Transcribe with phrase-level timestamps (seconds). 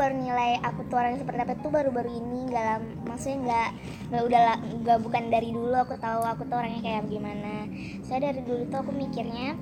[0.00, 3.68] baru nilai aku tuh orangnya seperti apa tuh baru-baru ini nggak lam maksudnya nggak
[4.08, 4.40] nggak udah
[4.80, 7.68] nggak bukan dari dulu aku tahu aku tuh orangnya kayak gimana.
[8.08, 9.60] Saya dari dulu tuh aku mikirnya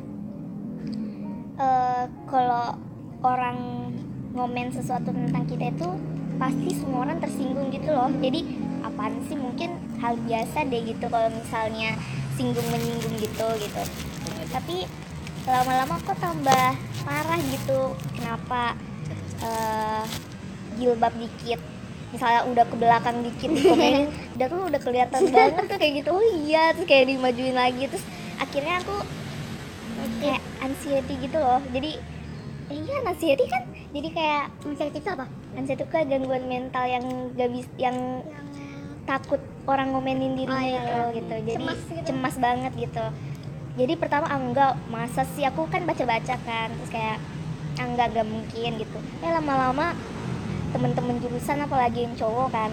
[1.58, 2.78] eh kalau
[3.26, 3.90] orang
[4.30, 5.88] ngomen sesuatu tentang kita itu
[6.38, 8.06] pasti semua orang tersinggung gitu loh.
[8.22, 8.46] Jadi
[8.86, 9.34] apaan sih?
[9.34, 11.98] Mungkin hal biasa deh gitu kalau misalnya
[12.38, 13.82] singgung menyinggung gitu gitu.
[14.54, 14.86] Tapi
[15.50, 17.98] lama-lama kok tambah parah gitu.
[18.14, 18.78] Kenapa?
[19.42, 20.04] Eh,
[20.78, 21.60] jilbab dikit.
[22.08, 26.08] Misalnya udah ke belakang dikit dikomenin udah tuh udah kelihatan banget tuh kayak gitu.
[26.14, 27.84] Oh iya terus kayak dimajuin lagi.
[27.90, 28.04] Terus
[28.38, 28.94] akhirnya aku
[30.22, 31.60] kayak anxiety gitu loh.
[31.74, 31.90] Jadi
[32.70, 33.62] eh, iya anxiety kan?
[33.92, 35.26] Jadi kayak anxiety itu apa?
[35.58, 38.22] anxiety itu kayak gangguan mental yang gak bis yang
[39.08, 41.16] takut orang ngomenin dirinya Oh, iya, gitu, iya.
[41.16, 41.34] gitu.
[41.48, 42.06] Jadi Cemas gitu.
[42.12, 43.04] cemas banget gitu.
[43.78, 45.44] Jadi pertama ah, enggak masa sih?
[45.48, 46.68] Aku kan baca-baca kan.
[46.76, 47.16] Terus kayak
[47.80, 48.98] ah, enggak enggak mungkin gitu.
[49.24, 49.96] Eh lama-lama
[50.70, 52.70] temen-temen jurusan apalagi yang cowok kan.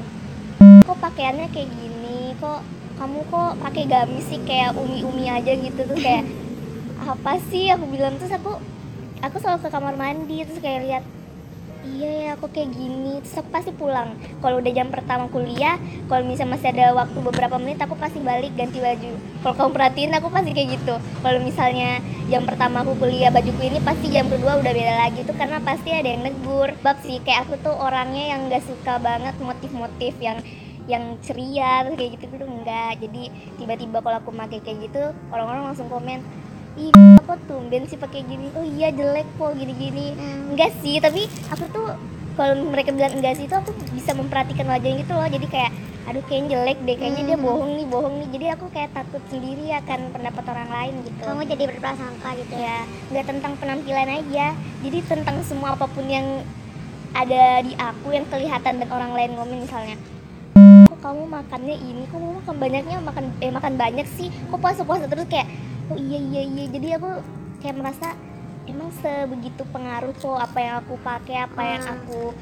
[0.84, 2.36] Kok pakaiannya kayak gini?
[2.40, 2.60] Kok
[2.96, 4.40] kamu kok pakai gamis sih?
[4.44, 5.82] Kayak umi-umi aja gitu.
[5.84, 6.26] Tuh kayak
[7.16, 7.72] apa sih?
[7.72, 8.60] Aku bilang terus aku
[9.24, 11.04] aku selalu ke kamar mandi terus kayak lihat
[11.86, 13.22] iya ya aku kayak gini.
[13.22, 14.18] Terus aku pasti pulang.
[14.42, 15.78] Kalau udah jam pertama kuliah
[16.10, 19.14] kalau misalnya masih ada waktu beberapa menit aku pasti balik ganti baju.
[19.46, 20.96] Kalau kamu perhatiin aku pasti kayak gitu.
[20.98, 25.22] Kalau misalnya jam pertama aku kuliah bajuku ini pasti jam kedua udah beda lagi.
[25.24, 26.74] Tuh karena pasti ada yang negur.
[26.82, 30.42] Bab sih kayak aku tuh orangnya yang gak suka banget motif-motif yang
[30.86, 33.02] yang ceria kayak gitu gitu enggak.
[33.02, 36.22] Jadi tiba-tiba kalau aku pakai kayak gitu orang-orang langsung komen
[36.76, 36.92] ih
[37.24, 38.52] kok tumben sih pakai gini.
[38.56, 40.16] Oh iya jelek kok gini-gini.
[40.52, 41.88] Enggak sih tapi aku tuh
[42.36, 45.28] kalau mereka bilang enggak sih itu aku bisa memperhatikan wajahnya gitu loh.
[45.28, 45.72] Jadi kayak
[46.06, 47.46] aduh kayaknya jelek deh kayaknya dia Hmm.
[47.50, 48.30] bohong nih bohong nih.
[48.36, 51.20] Jadi aku kayak takut sendiri akan pendapat orang lain gitu.
[51.26, 52.54] Kamu jadi berprasangka gitu.
[52.60, 52.78] Ya ya
[53.12, 54.48] nggak tentang penampilan aja.
[54.86, 56.44] Jadi tentang semua apa pun yang
[57.16, 59.96] ada di aku yang kelihatan dan orang lain ngomong misalnya
[60.86, 62.04] kok kamu makannya ini?
[62.12, 62.98] Kok kamu makan banyaknya?
[63.00, 64.28] Makan eh makan banyak sih?
[64.52, 65.48] Kok puasa puasa terus kayak
[65.92, 66.66] oh iya iya iya.
[66.70, 67.10] Jadi aku
[67.62, 68.08] kayak merasa
[68.66, 71.94] emang sebegitu pengaruh kok apa yang aku pakai apa yang Ah.
[71.98, 72.34] aku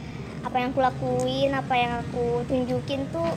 [0.43, 3.27] apa yang aku lakuin apa yang aku tunjukin tuh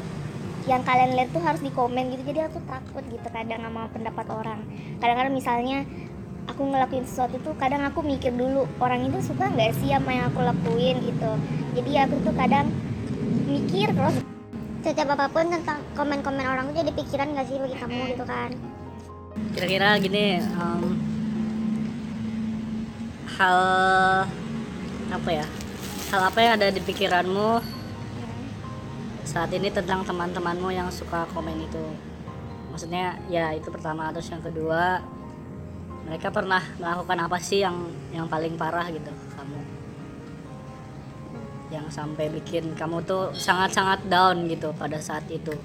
[0.67, 2.23] yang kalian lihat tuh harus di komen gitu.
[2.35, 4.61] Jadi aku takut gitu kadang sama pendapat orang.
[4.99, 5.79] Kadang-kadang misalnya
[6.47, 10.31] aku ngelakuin sesuatu tuh kadang aku mikir dulu orang itu suka nggak sih sama yang
[10.31, 11.31] aku lakuin gitu.
[11.79, 12.71] Jadi aku tuh kadang
[13.47, 14.23] mikir terus.
[14.87, 18.55] Setiap apa pun tentang komen-komen orang tuh jadi pikiran gak sih bagi kamu gitu kan
[19.57, 20.83] kira-kira gini em,
[23.37, 23.61] hal
[25.13, 25.47] apa ya?
[26.13, 27.61] Hal apa yang ada di pikiranmu
[29.27, 31.85] saat ini tentang teman-temanmu yang suka komen itu?
[32.73, 34.13] Maksudnya ya itu pertama.
[34.13, 35.01] Terus yang kedua
[36.07, 39.61] mereka pernah melakukan apa sih yang yang paling parah gitu kamu?
[41.73, 45.57] Yang sampai bikin kamu tuh sangat-sangat down gitu pada saat itu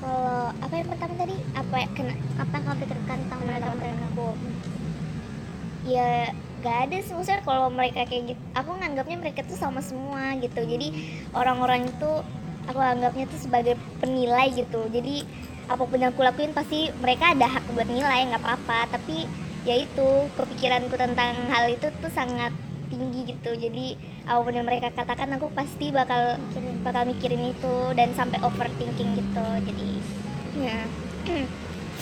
[0.00, 1.36] kalau apa yang pertama tadi?
[1.52, 3.68] Apa kena apa yang kamu pikirkan tentang mereka
[4.10, 4.28] aku
[5.84, 6.32] ya
[6.64, 7.12] gak ada sih.
[7.12, 10.60] Maksudnya kalau mereka kayak gitu aku nganggapnya mereka tuh sama semua gitu.
[10.64, 10.88] Jadi
[11.36, 12.10] orang-orang itu
[12.68, 14.88] aku anggapnya tuh sebagai penilai gitu.
[14.88, 15.24] Jadi
[15.70, 18.90] apa pun yang aku lakuin pasti mereka ada hak buat nilai nggak apa-apa.
[18.96, 19.28] Tapi
[19.68, 20.08] ya itu
[20.40, 22.52] kepikiranku tentang hal itu tuh sangat
[22.90, 23.50] tinggi gitu.
[23.54, 23.94] Jadi
[24.26, 26.36] apa pun yang mereka katakan aku pasti bakal
[26.82, 29.46] bakal mikirin itu dan sampai overthinking gitu.
[29.64, 29.90] Jadi
[30.58, 30.84] ya.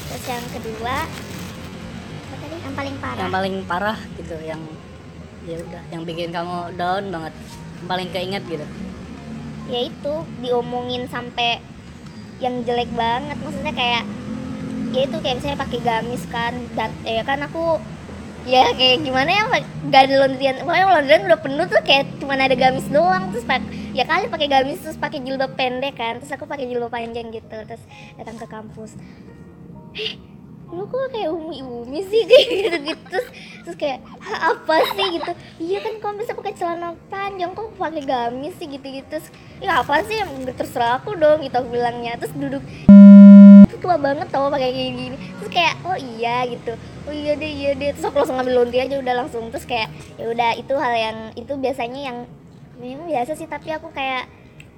[0.09, 2.57] Terus yang kedua apa tadi?
[2.65, 3.21] Yang paling parah.
[3.21, 4.63] Yang paling parah gitu yang
[5.45, 7.35] ya udah yang bikin kamu down banget.
[7.79, 8.67] Yang paling keinget gitu.
[9.69, 11.61] Ya itu diomongin sampai
[12.41, 13.37] yang jelek banget.
[13.37, 14.05] Maksudnya kayak
[14.97, 17.77] ya itu kayak misalnya pakai gamis kan dan ya kan aku
[18.49, 19.43] ya kayak gimana ya
[19.93, 20.57] gak ada laundryan.
[20.65, 23.29] Pokoknya laundryan udah penuh tuh kayak cuma ada gamis doang.
[23.31, 23.61] Terus pak
[23.93, 26.17] ya kali pakai gamis terus pakai jilbab pendek kan.
[26.19, 27.83] Terus aku pakai jilbab panjang gitu terus
[28.17, 28.97] datang ke kampus.
[29.93, 30.17] Eh
[30.69, 32.23] lu kok kayak umi-umi sih?
[32.29, 33.27] Kayak gitu gitu terus,
[33.65, 35.07] terus kayak "Hah, apa sih?
[35.17, 35.33] gitu.
[35.65, 37.57] Iya kan kamu bisa pakai celana panjang?
[37.57, 38.69] Kok pakai gamis sih?
[38.69, 39.33] Gitu gitu terus
[39.65, 40.21] ya apa sih?
[40.53, 42.21] Terserah aku dong gitu aku bilangnya.
[42.21, 42.61] Terus duduk
[43.79, 45.17] tua banget tau pakai kayak gini.
[45.39, 46.73] Terus kayak oh iya gitu.
[47.09, 47.91] Oh iya deh iya deh.
[47.95, 49.45] Terus aku langsung ngambil lonti aja udah langsung.
[49.55, 49.89] Terus kayak
[50.21, 52.19] ya udah itu hal yang itu biasanya yang
[52.79, 54.31] memang biasa sih tapi aku kayak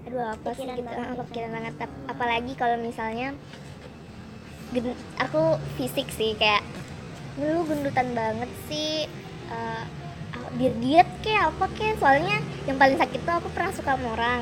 [0.09, 0.89] aduh apa sih Pikiran gitu.
[0.89, 1.05] banget.
[1.05, 1.23] Ah, gitu.
[1.29, 1.75] pikiran banget
[2.09, 3.29] apalagi kalau misalnya
[5.21, 6.65] aku fisik sih kayak
[7.37, 9.05] lu gendutan banget sih
[10.57, 14.41] biar diet kayak apa kayak soalnya yang paling sakit tuh aku pernah suka sama orang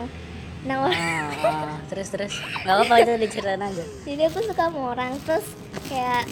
[0.64, 0.90] nah.
[1.38, 2.34] Ah, terus terus.
[2.62, 3.84] Nggak apa-apa itu diceritain aja.
[4.02, 5.46] Jadi aku suka sama orang terus
[5.86, 6.26] kayak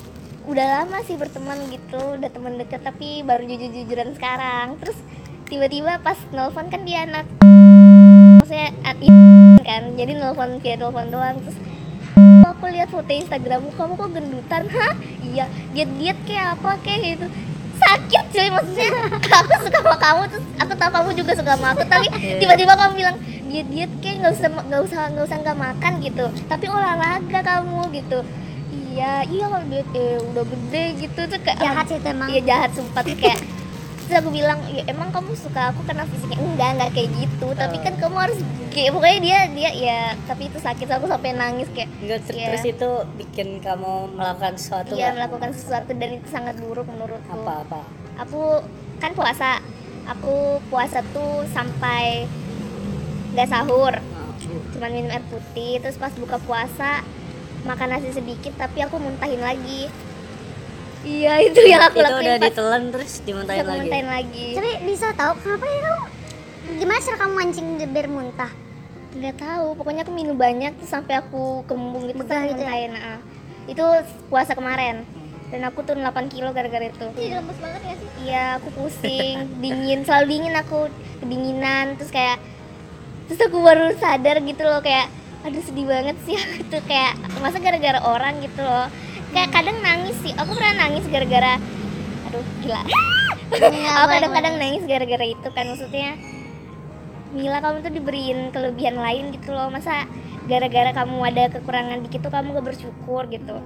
[0.47, 4.79] udah lama sih berteman gitu udah teman deket tapi baru jujur-jujuran sekarang.
[4.79, 4.99] Terus
[5.47, 7.27] tiba-tiba pas nelfon kan dia anak.
[8.39, 8.99] Maksudnya at
[9.63, 11.37] kan jadi nelfon via telepon doang.
[11.41, 11.59] Terus
[12.17, 14.63] "Oh, aku lihat foto Instagrammu kamu kok gendutan?
[14.69, 14.95] Hah?
[15.21, 15.45] Iya.
[15.71, 17.27] Diet diet kayak apa kayak gitu.
[17.77, 18.89] Sakit cuy maksudnya.
[19.37, 22.41] Aku suka sama kamu terus aku tahu kamu juga suka sama aku tapi Iya.
[22.41, 23.17] tiba-tiba kamu bilang
[23.57, 26.25] diet diet kayak nggak usah nggak usah nggak usah nggak makan gitu.
[26.45, 28.19] Tapi olahraga kamu gitu.
[28.93, 32.29] Iya iya kalau diet eh, udah gede gitu tuh kayak jahat sih itu emang.
[32.29, 33.41] Iya jahat sumpah tuh kayak
[33.99, 36.37] terus aku bilang ya emang kamu suka aku karena fisiknya?
[36.39, 37.49] Enggak enggak kayak gitu.
[37.51, 37.83] Tapi Oh.
[37.83, 38.39] kan kamu harus
[38.71, 42.47] kayak pokoknya dia dia ya tapi itu sakit aku sampai nangis kayak Enggak, ter- Iya.
[42.47, 45.13] terus itu bikin kamu melakukan sesuatu nggak?
[45.17, 47.33] melakukan sesuatu dan itu sangat buruk menurutku.
[47.35, 47.81] Apa apa?
[48.19, 48.61] Aku
[48.97, 49.59] kan puasa.
[50.07, 50.37] Aku
[50.69, 52.31] puasa tuh sampai
[53.37, 53.95] nggak sahur.
[54.73, 57.05] Cuman minum air putih terus pas buka puasa
[57.69, 59.93] makan nasi sedikit tapi aku muntahin lagi.
[61.05, 63.81] Iya itu yang aku itu lakuin udah pas ditelan terus dimuntahin lagi.
[63.85, 64.49] muntahin lagi.
[64.57, 66.03] Tapi bisa tahu kenapa ya kamu?
[66.81, 68.53] Gimana cara kamu mancing biar muntah?
[69.13, 72.69] Nggak tahu pokoknya aku minum banyak terus sampai aku kembung gitu Begah terus gitu ya?
[72.73, 73.21] muntahin ah.
[73.69, 73.85] itu
[74.33, 75.05] puasa kemarin.
[75.47, 77.07] Dan aku turun 8 kilo gara-gara itu.
[77.15, 78.09] Jadi lemes banget ya sih?
[78.27, 80.91] Iya aku pusing dingin selalu dingin aku
[81.23, 82.43] kedinginan terus kayak
[83.27, 85.11] terus aku baru sadar gitu loh kayak
[85.47, 88.91] aduh sedih banget sih aku tuh kayak masa gara-gara orang gitu loh.
[89.31, 91.59] Kayak kadang nangis sih aku pernah nangis gara-gara
[92.31, 92.83] aduh gila.
[93.55, 96.19] Aku kadang-kadang nangis gara-gara itu kan maksudnya
[97.37, 99.69] Mila kamu tuh diberiin kelebihan lain gitu loh.
[99.71, 100.09] Masa
[100.51, 103.61] gara-gara kamu ada kekurangan dikit tuh kamu gak bersyukur gitu.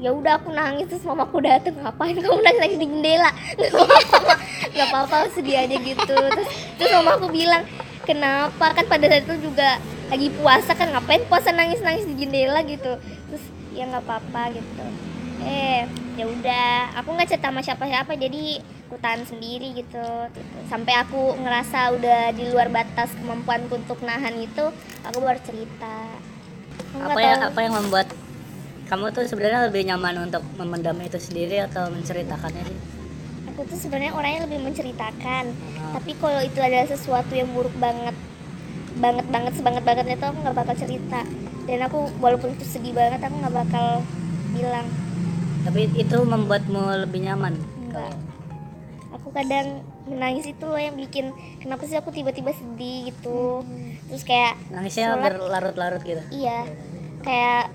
[0.00, 3.30] Ya udah aku nangis terus mamaku dateng ngapain kamu nangis lagi di jendela?
[3.56, 3.72] Nggak
[4.10, 4.34] apa-apa
[4.74, 6.16] nggak apa-apa sedih aja gitu.
[6.18, 7.62] Terus terus mama aku bilang
[8.04, 8.76] kenapa?
[8.76, 9.80] Kan pada saat itu juga
[10.12, 13.00] lagi puasa kan ngapain puasa nangis nangis di jendela gitu.
[13.00, 14.84] Terus ya nggak apa-apa gitu.
[15.44, 20.06] Eh ya udah aku nggak cerita sama siapa-siapa jadi aku tahan sendiri gitu,
[20.70, 24.70] sampai aku ngerasa udah di luar batas kemampuanku untuk nahan itu
[25.02, 26.14] aku baru cerita.
[27.02, 27.50] Aku apa yang tahu.
[27.50, 28.06] apa yang membuat
[28.86, 32.78] kamu tuh sebenarnya lebih nyaman untuk memendam itu sendiri atau menceritakannya sih
[33.54, 35.44] aku tuh sebenarnya orangnya lebih menceritakan.
[35.78, 35.94] Ah.
[35.94, 38.18] tapi kalau itu adalah sesuatu yang buruk banget
[38.98, 41.22] banget banget sebanget banget itu aku nggak bakal cerita.
[41.64, 44.02] Dan aku walaupun itu sedih banget aku nggak bakal
[44.50, 44.86] bilang.
[45.64, 47.54] Tapi itu membuatmu lebih nyaman?
[47.88, 48.14] Enggak.
[49.14, 51.30] Aku kadang menangis itu loh yang bikin
[51.62, 53.62] kenapa sih aku tiba-tiba sedih gitu?
[54.10, 55.22] Terus kayak nangisnya Sholat.
[55.38, 56.22] berlarut-larut gitu?
[56.34, 56.66] Iya.
[57.22, 57.70] Kayak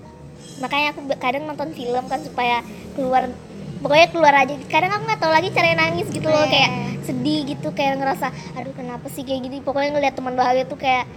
[0.60, 2.60] makanya aku kadang nonton film kan supaya
[2.94, 3.32] keluar
[3.80, 4.54] pokoknya keluar aja.
[4.68, 6.52] Kadang aku nggak tahu lagi cara nangis gitu loh Iya.
[6.52, 6.70] kayak
[7.04, 9.56] sedih gitu kayak ngerasa aduh kenapa sih kayak gini?
[9.64, 11.08] Pokoknya ngeliat teman bahagia tuh kayak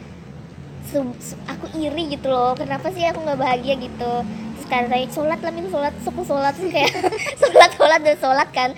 [1.50, 2.54] aku iri gitu loh.
[2.54, 3.76] Kenapa sih aku nggak bahagia?
[3.78, 4.14] gitu.
[4.24, 6.92] Terus kayak saya sholat lah min sholat aku sholat terus kayak
[7.42, 8.70] sholat sholat dan sholat kan.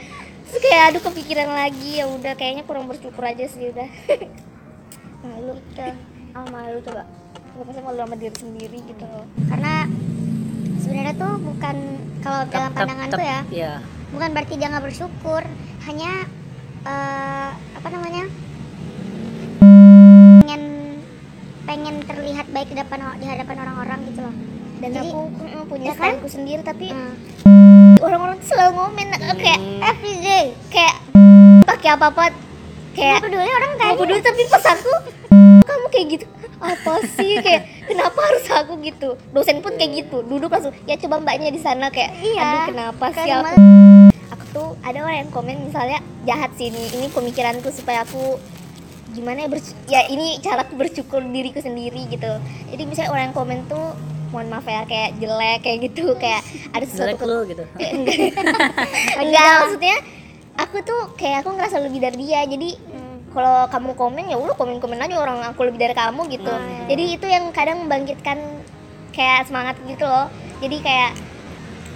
[0.49, 1.99] Terus kayak aduh kepikiran lagi.
[1.99, 3.89] Ya udah kayaknya kurang bersyukur aja sih udah.
[5.25, 5.57] Malu
[6.35, 7.07] ah malu coba.
[7.55, 9.23] Gue pasti malu sama diri sendiri gitu loh.
[9.47, 9.87] Karena
[10.85, 11.75] sebenarnya tuh bukan
[12.21, 13.73] kalau dalam Tep- pandangan tep- tuh ya iya
[14.07, 15.41] bukan berarti dia nggak bersyukur
[15.83, 16.11] hanya
[16.85, 18.23] eh, apa namanya
[20.39, 20.61] pengen
[21.65, 24.35] pengen terlihat baik di depan di hadapan orang-orang gitu loh
[24.77, 26.13] dan Jadi- aku mm, punya ya kan?
[26.23, 27.13] sendiri tapi Hmm.
[27.97, 29.81] orang-orang tuh selalu ngomen kayak Hmm.
[29.81, 30.95] everyday kayak
[31.65, 32.23] pakai apa apa
[32.93, 34.93] kayak Nggak peduli orang Gak kayak peduli tapi pas aku
[35.65, 36.25] kamu kayak gitu
[36.55, 39.15] apa sih kayak kenapa harus aku gitu?
[39.31, 40.21] Dosen pun kayak gitu.
[40.25, 41.89] Duduk langsung ya coba mbaknya di sana.
[41.89, 42.41] Kayak Iya.
[42.41, 43.55] aduh kenapa sih aku?
[44.35, 48.41] Aku tuh ada orang yang komen misalnya jahat sih ini ini pemikiranku supaya aku
[49.15, 49.49] gimana ya
[49.87, 52.31] ya ini caraku bersyukur diriku sendiri gitu.
[52.73, 53.95] Jadi misalnya orang yang komen tuh
[54.33, 56.43] mohon maaf ya kayak jelek kayak gitu kayak
[56.75, 57.63] ada sesuatu jelek lu gitu.
[59.23, 59.97] Enggak maksudnya
[60.59, 62.43] aku tuh kayak aku ngerasa lebih dari dia.
[62.43, 62.69] Jadi
[63.35, 66.47] kalau kamu komen ya udah komen komen aja orang aku lebih dari kamu gitu.
[66.47, 66.87] Hmm.
[66.87, 68.39] jadi itu yang kadang membangkitkan
[69.11, 70.31] kayak semangat gitu loh.
[70.63, 71.11] Jadi kayak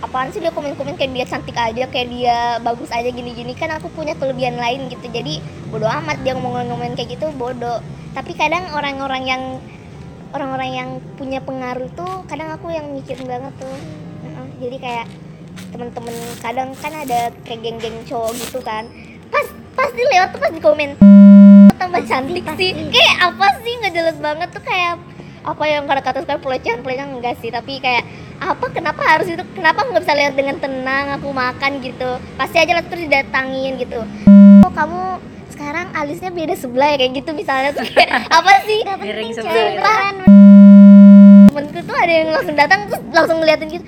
[0.03, 3.55] apaan sih dia komen komen kayak dia cantik aja kayak dia bagus aja gini gini
[3.55, 5.08] kan aku punya kelebihan lain gitu.
[5.08, 5.39] Jadi
[5.72, 7.79] bodoh amat dia ngomong ngomongin kayak gitu bodoh.
[8.12, 9.43] Tapi kadang orang-orang yang
[10.36, 13.77] orang-orang yang punya pengaruh tuh kadang aku yang mikirin banget tuh.
[14.60, 15.08] Jadi kayak
[15.72, 18.88] temen-temen kadang kan ada kayak geng-geng cowok gitu kan
[19.80, 20.90] pas pas di lewat tuh pas di komen.
[21.80, 22.72] Tambah cantik sih.
[22.92, 23.74] kayak apa sih?
[23.80, 25.00] Nggak jelas banget tuh kayak
[25.40, 27.48] apa yang kata-kata sekarang pelecehan pelecehan enggak sih?
[27.48, 28.04] Tapi kayak
[28.44, 28.66] apa?
[28.76, 29.40] Kenapa harus itu?
[29.56, 32.20] Kenapa nggak bisa lihat dengan tenang aku makan gitu?
[32.36, 34.04] Pasti aja lah terus didatangin gitu.
[34.68, 35.24] Oh kamu
[35.56, 36.98] sekarang alisnya beda sebelah ya?
[37.00, 37.88] Kayak gitu misalnya tuh.
[37.88, 38.84] Kayak apa sih?
[38.84, 40.16] Miring sebelah beneran.
[41.50, 43.86] temenku tuh ada yang langsung datang terus langsung ngeliatin gitu.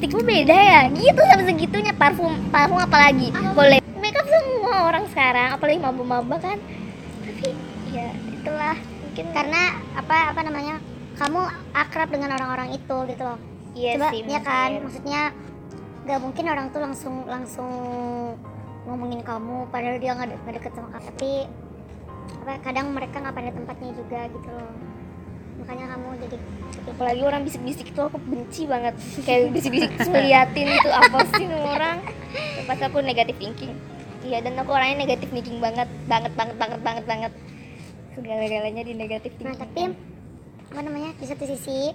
[0.00, 0.80] Lipstickmu beda ya?
[0.94, 1.92] Gitu sampai segitunya.
[1.98, 3.34] Parfum parfum apalagi.
[3.52, 3.79] Boleh
[4.10, 6.58] makeup semua orang sekarang apalagi maba-maba kan.
[7.22, 7.54] Tapi
[7.94, 8.74] ya itulah.
[9.06, 9.62] Mungkin karena
[9.94, 10.82] apa apa namanya
[11.14, 11.40] kamu
[11.70, 13.38] akrab dengan orang-orang itu gitu loh.
[13.70, 14.70] Iya coba sih ya kan?
[14.82, 15.22] maksudnya
[16.02, 17.70] nggak mungkin orang tuh langsung langsung
[18.82, 21.06] ngomongin kamu padahal dia nggak de- deket sama kamu.
[21.14, 21.32] Tapi
[22.42, 24.74] apa kadang mereka nggak pada tempatnya juga gitu loh.
[25.62, 26.36] Makanya kamu jadi
[26.98, 28.98] apalagi orang bisik-bisik itu aku benci banget.
[29.22, 32.02] Kayak bisik-bisik terus ngeliatin itu apa sih orang.
[32.66, 37.04] Pas aku negatif thinking iya dan aku orangnya negatif thinking banget banget banget banget banget
[37.06, 37.32] banget.
[38.16, 39.82] Segala-galanya di negatif nah thinking tapi
[40.70, 41.90] apa namanya di satu sisi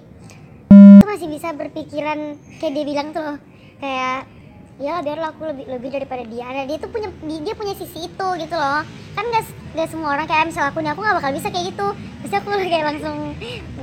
[0.71, 3.37] itu masih bisa berpikiran kayak dia bilang tuh loh,
[3.79, 4.27] kayak
[4.75, 6.43] ya biar aku lebih lebih daripada dia.
[6.43, 8.81] Ada dia tuh punya dia punya sisi itu gitu loh.
[9.15, 9.47] Kan gak,
[9.79, 11.87] gak semua orang kayak misal aku nih aku gak bakal bisa kayak gitu.
[12.25, 13.15] Pasti aku kayak langsung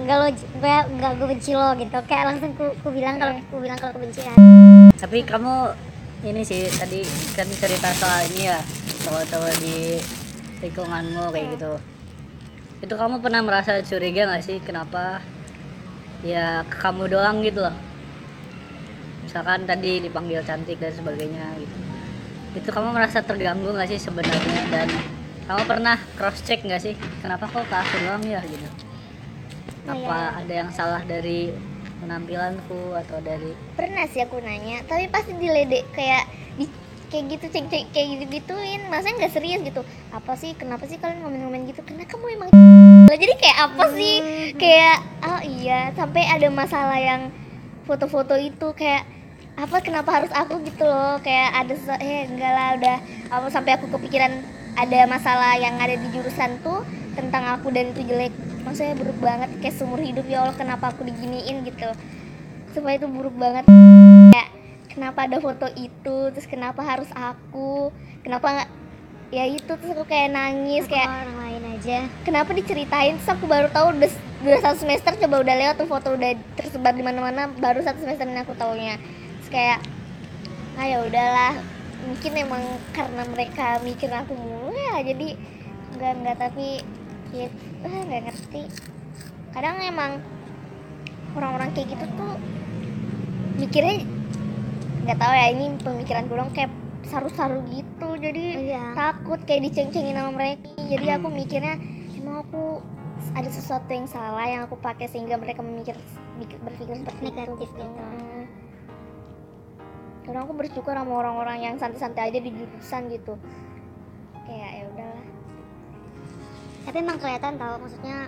[0.02, 1.98] nggak lo gue nggak gue benci lo gitu.
[2.04, 4.36] Kayak langsung ku, ku bilang kalau ku bilang kalau aku benci kan
[5.02, 5.74] tapi kamu
[6.22, 7.02] ini sih tadi
[7.34, 8.58] kan cerita soal ini ya
[9.02, 9.98] cowok-cowok di
[10.62, 11.72] lingkunganmu kayak gitu.
[12.82, 15.18] Itu kamu pernah merasa curiga gak sih kenapa
[16.22, 17.74] ya ke kamu doang gitu loh?
[19.26, 21.76] Misalkan tadi dipanggil cantik dan sebagainya gitu.
[22.54, 24.62] Itu kamu merasa terganggu gak sih sebenarnya?
[24.70, 24.88] Dan
[25.50, 28.70] kamu pernah cross check gak sih kenapa kok ke aku doang ya gitu?
[29.90, 31.50] Apa ada yang salah dari
[32.02, 36.26] penampilanku atau dari pernah sih aku nanya tapi pasti diledek kayak
[36.58, 36.66] di,
[37.12, 38.80] kayak gitu cek cek kayak gitu gituin.
[38.88, 39.84] Masa nggak serius gitu?
[40.10, 41.84] Apa sih kenapa sih kalian ngomen-ngomen gitu?
[41.84, 42.48] Karena kamu emang
[43.12, 44.16] jadi kayak apa sih?
[44.56, 47.28] Kayak oh iya sampai ada masalah yang
[47.84, 49.04] foto-foto itu kayak
[49.52, 50.64] apa kenapa harus aku?
[50.64, 51.20] gitu loh.
[51.20, 52.96] Kayak ada eh enggak lah udah.
[53.28, 54.32] Apa sampai aku kepikiran
[54.76, 56.80] ada masalah yang ada di jurusan tuh
[57.12, 58.32] tentang aku dan itu jelek.
[58.62, 61.90] Maksudnya buruk banget kayak seumur hidup ya Allah kenapa aku diginiin gitu.
[62.72, 63.68] Supaya itu buruk banget.
[64.32, 64.48] Kayak
[64.88, 67.92] kenapa ada foto itu terus kenapa harus aku?
[68.22, 68.70] Kenapa nggak
[69.32, 71.98] ya itu terus aku kayak nangis kayak kayak orang lain aja?
[72.22, 73.16] kenapa diceritain?
[73.16, 74.10] Terus aku baru tahu udah
[74.44, 78.28] udah satu semester coba udah lewat tuh foto udah tersebar di mana-mana baru satu semester
[78.28, 78.96] ini aku taunya.
[79.42, 79.78] Terus kayak
[80.78, 81.54] ah ya udahlah.
[82.02, 84.61] Mungkin emang karena mereka mikir aku mulu
[84.98, 85.28] ya jadi
[85.96, 86.66] nggak nggak tapi
[87.32, 87.48] ya
[87.84, 88.62] nggak ngerti.
[89.52, 90.12] Kadang emang
[91.36, 92.34] orang-orang kayak gitu tuh
[93.56, 94.04] mikirnya
[95.02, 96.72] nggak tahu ya ini pemikiran gue dong kayak
[97.08, 98.08] saru-saru gitu.
[98.20, 98.94] Jadi iya.
[98.94, 100.68] takut kayak diceng-cengin sama mereka.
[100.76, 101.74] Jadi aku mikirnya
[102.16, 102.80] emang aku
[103.32, 105.94] ada sesuatu yang salah yang aku pakai sehingga mereka memikir
[106.36, 107.82] mikir- berpikir seperti Negatif itu gitu.
[107.86, 108.44] Hmm.
[110.22, 113.34] kadang aku bersyukur sama orang-orang yang santai-santai aja di jurusan gitu.
[114.46, 114.81] Kayak ya
[116.82, 118.26] tapi emang kelihatan tau maksudnya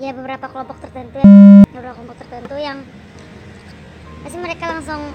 [0.00, 1.22] ya beberapa kelompok tertentu
[1.70, 2.82] beberapa kelompok tertentu yang
[4.24, 5.12] pasti mereka langsung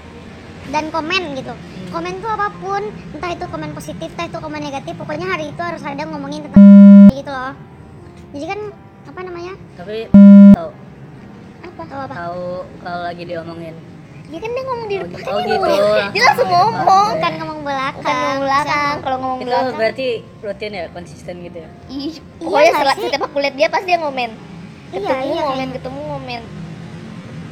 [0.69, 1.53] dan komen gitu.
[1.89, 2.83] Komen tuh apa pun
[3.17, 6.61] entah itu komen positif entah itu komen negatif pokoknya hari itu harus ada ngomongin tentang
[7.09, 7.53] gitu loh.
[8.37, 8.59] Jadi kan
[9.09, 9.53] apa namanya?
[9.73, 9.97] Tapi
[10.53, 10.69] tahu
[11.65, 11.81] apa?
[11.89, 12.13] Tahu apa?
[12.13, 12.45] Tahu
[12.85, 13.75] kalau lagi diomongin
[14.29, 15.57] dia kan dia ngomong di Oh, depan oh dia gitu.
[15.59, 16.07] ngomong.
[16.13, 16.85] dia langsung ngomong.
[17.03, 17.15] Oke.
[17.15, 17.97] bukan ngomong belakang.
[17.97, 18.95] Bukan ngomong belakang.
[18.99, 19.75] kalau ngomong itu belakang.
[19.75, 20.07] berarti
[20.39, 21.69] rutin ya konsisten gitu ya?
[21.89, 24.31] Ih pokoknya nggak setelah setiap aku lihat dia pasti dia ngomen.
[24.89, 26.41] Iya, ketemu iya, ngomen ketemu ngomen.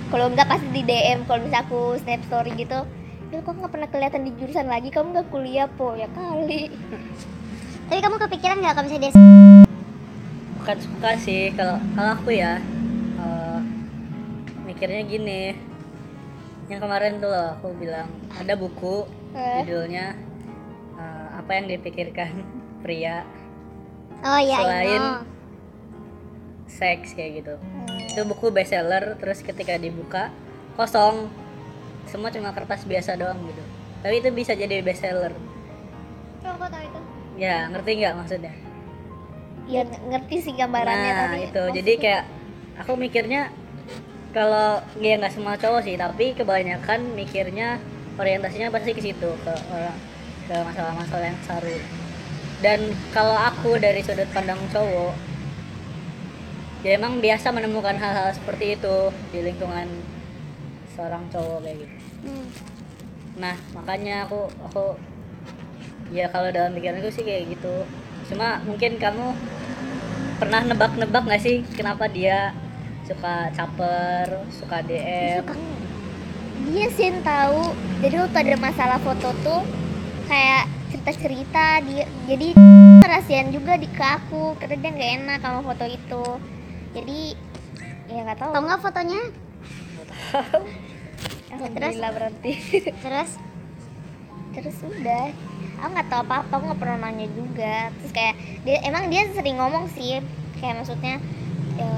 [0.07, 2.79] Kalau enggak pasti di DM kalau misalnya aku snap story gitu.
[3.27, 4.87] Ya kok nggak pernah kelihatan di jurusan lagi?
[4.87, 5.93] Kamu nggak kuliah po?
[5.93, 6.69] Ya kali.
[7.89, 9.13] Tapi kamu kepikiran nggak kalau misalnya dia
[10.55, 11.51] bukan suka sih.
[11.51, 12.61] Kalau kalau aku ya
[13.17, 13.59] eh,
[14.63, 15.41] mikirnya gini
[16.67, 19.61] yang kemarin tuh loh aku bilang ada buku Eh.
[19.61, 20.15] judulnya
[20.95, 22.43] eh, apa yang dipikirkan
[22.83, 23.23] pria?
[24.19, 25.13] Oh iya Selain- Ino.
[26.67, 27.53] seks kayak gitu.
[28.07, 30.33] Itu buku bestseller terus ketika dibuka
[30.73, 31.31] kosong.
[32.05, 33.63] Semua cuma kertas biasa doang gitu.
[33.99, 35.31] Tapi itu bisa jadi bestseller.
[36.41, 36.99] Oh, kok tahu itu?
[37.35, 38.53] Ya ngerti nggak maksudnya?
[39.65, 41.63] Ya ng- ngerti sih gambarannya nah tapi itu.
[41.77, 42.23] Jadi kayak
[42.77, 43.51] aku mikirnya
[44.35, 47.79] kalau ya nggak semua cowok sih tapi kebanyakan mikirnya
[48.17, 49.97] orientasinya pasti ke situ ke orang
[50.47, 51.77] ke masalah-masalah yang saru
[52.63, 52.79] dan
[53.13, 55.13] kalau aku dari sudut pandang cowok
[56.85, 59.89] ya emang biasa menemukan hal-hal seperti itu di lingkungan
[60.97, 61.95] seorang cowok kayak gitu.
[62.25, 62.47] Hmm.
[63.37, 64.97] nah makanya aku aku
[66.09, 67.85] ya kalau dalam pikiranku sih kayak gitu.
[68.31, 69.35] Cuma mungkin kamu
[70.41, 72.53] pernah nebak-nebak nggak sih kenapa dia
[73.07, 75.47] suka caper suka DM
[76.67, 77.71] dia sih tahu.
[78.03, 79.61] Jadi waktu ada masalah foto tuh
[80.27, 82.47] kayak cerita cerita dia jadi
[83.05, 84.57] rahasian juga di ke aku.
[84.59, 86.25] Karena dia nggak enak sama foto itu.
[86.97, 87.19] Jadi
[88.11, 88.51] ya nggak tahu.
[88.51, 89.21] Tahu nggak fotonya?
[91.55, 92.51] Alhamdulillah berarti.
[93.03, 93.31] Terus?
[94.57, 95.25] Terus udah.
[95.77, 97.93] Aku nggak tahu apa apa aku nggak pernah nanya juga.
[98.01, 98.35] Terus kayak
[98.67, 100.19] dia emang dia sering ngomong sih.
[100.57, 101.21] Kayak maksudnya
[101.77, 101.89] ya,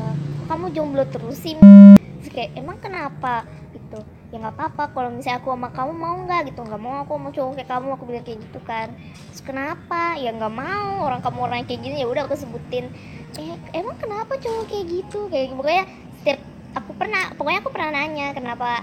[0.49, 1.53] kamu jomblo terus sih?
[1.61, 3.45] Terus kayak emang kenapa?
[3.69, 4.01] Gitu.
[4.33, 6.41] Ya nggak apa-apa kalau misalnya aku sama kamu mau nggak?
[6.49, 6.61] Gitu.
[6.65, 8.87] Nggak mau aku mau cowok kayak kamu aku bilang kayak gitu kan.
[9.29, 10.17] Terus kenapa?
[10.17, 12.01] Ya nggak mau orang kamu orang kayak gini.
[12.01, 12.89] Ya udah aku sebutin.
[13.37, 15.29] Eh emang kenapa cowok kayak gitu?
[15.29, 15.85] Kayak pokoknya
[16.17, 16.39] setiap
[16.73, 18.81] aku pernah pokoknya aku pernah nanya kenapa?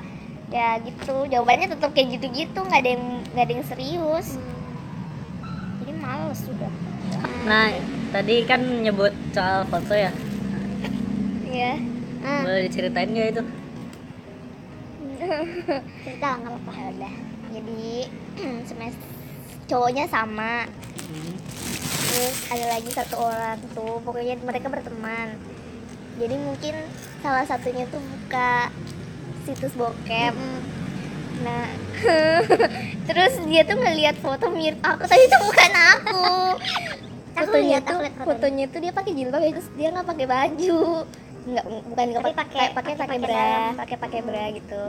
[0.54, 1.26] Ya gitu.
[1.26, 3.04] Jawabannya tetap kayak gitu-gitu nggak ada yang
[3.34, 4.38] nggak ada yang serius.
[5.82, 6.70] Jadi males sudah.
[7.46, 7.70] Nah,
[8.10, 10.14] tadi kan nyebut soal foto ya.
[11.50, 11.74] Ya
[12.26, 12.42] ah.
[12.42, 13.42] Boleh diceritain nggak itu?
[16.04, 17.14] cerita nggak apa-apa ya udah.
[17.56, 17.86] Jadi
[18.68, 19.06] semester
[19.66, 20.66] cowoknya sama.
[21.06, 21.34] Hmm.
[22.16, 25.36] terus ada lagi satu orang tuh pokoknya mereka berteman.
[26.16, 26.74] Jadi mungkin
[27.20, 28.72] salah satunya tuh buka
[29.44, 30.32] situs bokep.
[31.44, 31.66] Nah
[33.08, 36.26] terus dia tuh ngeliat foto mirip aku tapi itu bukan aku.
[37.36, 38.24] Aku fotonya tuh aku fotonya.
[38.24, 40.80] fotonya tuh dia pakai jilbab ya, terus dia nggak pakai baju
[41.46, 43.48] nggak bukan nggak pakai pakai- pakai bra.
[43.76, 44.82] pakai pakai bra gitu.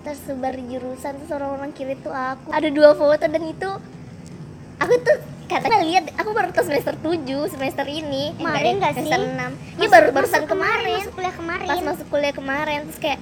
[0.00, 2.48] Tersebar di jurusan terus orang-orang kiri tuh aku.
[2.48, 3.70] Ada dua foto dan itu
[4.76, 8.30] aku tuh katanya lihat aku baru tuh semester 7 semester ini.
[8.30, 9.10] Eh, Kemarin enggak nggak sih?
[9.10, 9.20] semester
[9.74, 10.96] 6 iya baru barusan kemarin.
[11.00, 11.68] masuk kuliah kemarin.
[11.68, 13.20] Pas masuk kuliah kemarin terus kayak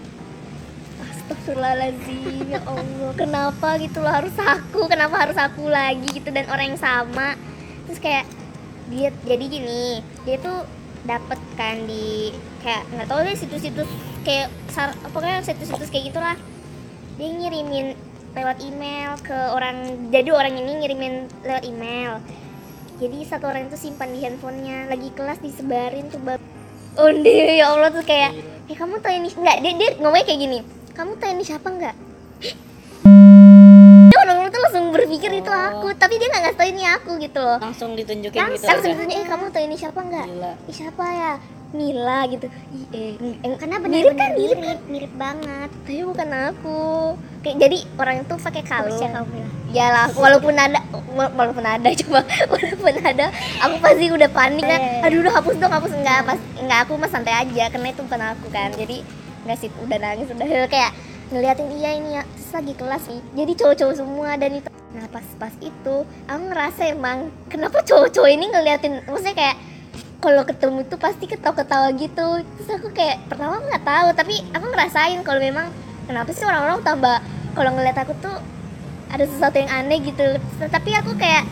[1.02, 4.12] Astagfirullahaladzim ya Allah kenapa gitu loh?
[4.12, 6.08] Harus aku kenapa harus aku lagi?
[6.12, 6.28] gitu.
[6.28, 7.38] Dan orang yang sama.
[7.86, 8.26] Terus kayak
[8.84, 10.66] dia jadi gini dia tuh
[11.02, 12.30] dapet kan di
[12.62, 13.88] kayak nggak tahu deh situs-situs
[14.22, 16.36] kayak sar, pokoknya situs-situs kayak gitulah.
[17.18, 17.94] Dia ngirimin
[18.32, 22.22] lewat email ke orang jadi orang ini ngirimin lewat email.
[23.02, 26.38] Jadi satu orang itu simpan di handphonenya lagi kelas disebarin tuh bab.
[26.96, 30.40] Oh dia ya Allah tuh kayak eh kamu tahu ini nggak dia dia ngomongnya kayak
[30.40, 30.58] gini
[30.94, 31.94] kamu tahu ini siapa nggak
[35.02, 35.66] langsung berpikir itu Oh.
[35.74, 37.58] aku tapi dia nggak ngasih tahu ini aku gitu loh.
[37.58, 38.64] Langsung ditunjukin gitu.
[38.64, 40.26] langsung ditanya eh kamu tahu ini siapa nggak.
[40.64, 41.32] Ih, siapa ya?
[41.72, 42.46] Mila gitu.
[42.70, 43.12] Ih, eh,
[43.42, 44.30] eh, karena mirip benar-benar kan?
[44.36, 44.56] mirip.
[44.56, 45.70] Mirip mirip banget.
[45.74, 46.80] Tapi bukan aku.
[47.40, 49.00] Kayak jadi orang itu pakai kalung.
[49.72, 53.26] Ya lah walaupun ada wa- walaupun ada coba walaupun ada
[53.58, 54.76] aku pasti udah panik kan.
[54.76, 55.06] Iya, iya, iya.
[55.08, 55.92] aduh udah hapus dong hapus.
[55.92, 58.68] Enggak pas enggak aku mah santai aja karena itu bukan aku kan.
[58.70, 59.00] Jadi
[59.42, 60.46] nggak sih udah nangis udah.
[60.68, 60.92] Kayak
[61.28, 62.22] ngeliatin iya ini ya.
[62.28, 65.94] Terus lagi kelas nih jadi cowok-cowok semua dan itu nah pas pas itu
[66.28, 69.56] aku ngerasa emang kenapa cowok-cowok ini ngeliatin maksudnya kayak
[70.22, 72.26] kalau ketemu itu pasti ketawa-ketawa gitu.
[72.46, 75.66] Terus aku kayak pertama nggak tahu tapi aku ngerasain kalau memang
[76.06, 77.18] kenapa sih orang-orang tambah
[77.58, 78.38] kalau ngeliat aku tuh
[79.10, 80.38] ada sesuatu yang aneh gitu.
[80.62, 81.42] Tapi aku kayak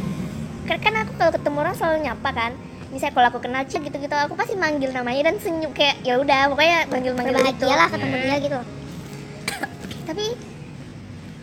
[0.70, 2.52] kan- kan aku kalau ketemu orang selalu nyapa kan.
[2.94, 6.54] Misalnya kalau aku kenal Cik gitu-gitu aku pasti manggil namanya dan senyum kayak ya udah
[6.54, 7.66] pokoknya manggil-manggil gitu.
[7.66, 8.58] lah ketemu dia gitu.
[10.06, 10.26] Tapi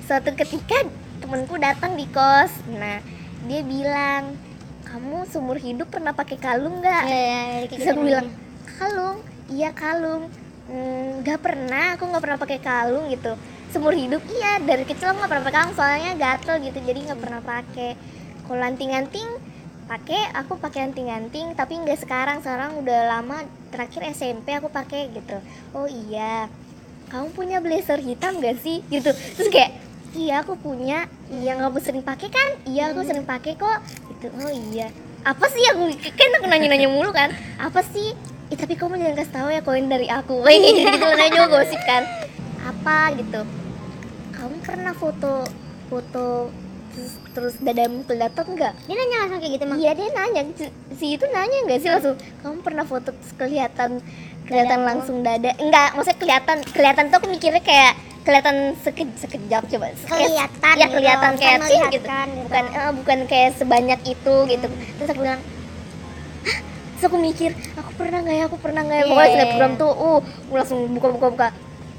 [0.08, 0.80] suatu ketika
[1.20, 2.52] temenku datang di kos.
[2.72, 3.02] Nah
[3.48, 4.36] dia bilang
[4.88, 7.04] kamu seumur hidup pernah pakai kalung nggak?
[7.06, 7.92] Ya ya ya, terus gitu.
[7.94, 8.28] aku bilang
[8.80, 9.18] kalung.
[9.48, 10.24] Iya kalung.
[10.68, 13.34] "Hmm, nggak pernah aku nggak pernah pakai kalung gitu.
[13.72, 16.80] Seumur hidup iya dari kecil nggak pernah pakai kalung soalnya gatel gitu.
[16.80, 17.92] Jadi nggak pernah pakai.
[18.48, 19.30] Kalau anting-anting
[19.88, 25.40] pakai aku pakai anting-anting tapi nggak sekarang sekarang udah lama terakhir SMP aku pakai gitu.
[25.72, 26.52] Oh iya
[27.08, 28.84] kamu punya blazer hitam gak sih?
[28.92, 29.16] gitu.
[29.16, 29.72] Terus kayak
[30.18, 31.06] iya aku punya.
[31.30, 32.50] Iya kamu sering pakai kan?
[32.66, 33.80] Iya aku sering pakai kok.
[34.12, 34.28] Gitu.
[34.34, 34.90] Oh iya.
[35.22, 35.78] Apa sih yang
[36.20, 37.30] kan aku nanya-nanya mulu kan?
[37.62, 38.18] Apa sih?
[38.48, 40.42] Ih, tapi kamu jangan kasih tahu ya koin dari aku.
[40.42, 42.04] Kayak gitu gitu nanya juga gosip kan?
[42.66, 43.42] Apa gitu.
[44.34, 45.46] Kamu pernah foto
[45.88, 46.26] foto
[46.96, 48.74] terus, terus dadamu kelihatan nggak?
[48.88, 50.42] Dia nanya langsung kayak gitu emang Iya dia nanya.
[50.98, 52.16] Si- itu nanya nggak sih langsung?
[52.42, 54.00] Kamu pernah foto terus kelihatan
[54.48, 55.52] kelihatan langsung dada?
[55.60, 57.94] Enggak maksudnya kelihatan kelihatan tuh aku mikirnya kayak
[58.28, 59.88] kelihatan seke, sekejap coba.
[59.96, 61.96] Kelihatan ya gitu, kelihatan bukan kayak ting gitu.
[61.96, 62.08] gitu.
[62.44, 64.68] bukan eh, bukan kayak sebanyak itu gitu.
[65.00, 65.42] Terus aku bilang
[66.44, 66.60] Hah?
[67.00, 68.44] terus aku mikir aku pernah nggak ya?
[68.52, 69.04] Aku pernah nggak ya?
[69.08, 69.68] Iya, pokoknya iya.
[69.80, 71.48] tuh uh aku langsung buka buka buka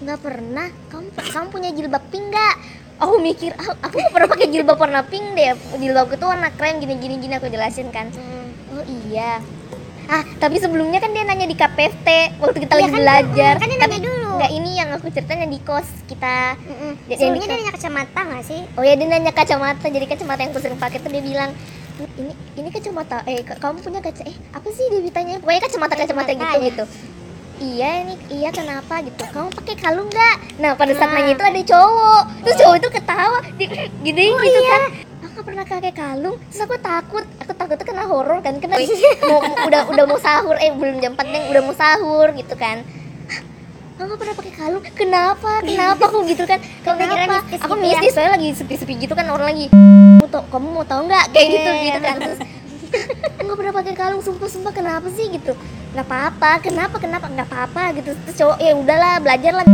[0.04, 0.68] nggak pernah.
[0.92, 2.54] Kamu kamu punya jilbab pink nggak?
[2.98, 5.56] Aku mikir ah, aku nggak pernah pakai jilbab warna pink deh.
[5.80, 8.12] Jilbabku tuh warna krem gini gini gini aku jelasin kan.
[8.76, 9.40] Oh iya
[10.08, 13.52] ah tapi sebelumnya kan dia nanya di KPFT waktu kita Iya lagi kan, belajar.
[13.54, 14.28] kan dia tapi nanya dulu.
[14.34, 16.56] nggak ini yang aku ceritanya di kos kita.
[16.58, 16.92] Mm-mm.
[17.04, 18.60] Dia- sebelumnya dia di- nanya kacamata nggak sih?
[18.72, 21.50] Oh ya dia nanya kacamata, jadi kacamata yang aku sering pakai tuh dia bilang
[22.14, 24.84] ini ini kacamata eh ka- kamu punya kaca eh apa sih?
[24.88, 25.34] Dia ditanya.
[25.38, 26.56] Pokoknya kacamata kacamata Kacamata, gitu.
[26.56, 26.66] Ya.
[26.66, 26.84] gitu
[27.58, 29.02] iya ini iya kenapa?
[29.02, 29.18] Gitu.
[29.20, 30.36] Kamu pakai kalung nggak?
[30.56, 31.18] Nah pada saat Nah.
[31.18, 32.22] nanya itu ada cowok.
[32.40, 33.38] Terus cowok itu ketawa.
[33.52, 33.64] Di,
[34.00, 34.70] gini Oh, gitu iya.
[34.70, 34.82] kan
[35.38, 36.36] aku nggak pernah pakai kalung.
[36.50, 37.24] Terus aku takut.
[37.46, 38.74] Aku takut tuh kena horor kan kena
[39.22, 39.38] mau,
[39.70, 40.58] udah udah mau sahur.
[40.58, 42.82] Eh belum jam 4 Neng, udah mau sahur gitu kan.
[43.98, 44.82] "Ah, nggak pernah pakai kalung.
[44.98, 45.62] Kenapa?
[45.62, 46.58] Kenapa aku gitu kan?
[46.82, 47.38] Kenapa?
[47.38, 49.66] mistis aku mistis soalnya lagi sepi-sepi gitu kan orang lagi.
[49.70, 51.24] "Kamu tau kamu mau tahu nggak?
[51.30, 51.82] Kayak gitu Iya.
[51.86, 52.16] gitu kan.
[52.18, 52.40] Terus
[53.38, 55.30] "Aku nggak pernah pakai kalung sumpah sumpah kenapa sih?
[55.30, 55.54] Gitu.
[55.94, 57.26] Nggak apa-apa kenapa kenapa?
[57.30, 58.10] Nggak apa-apa gitu.
[58.26, 59.64] Terus cowok ya udahlah belajar lah.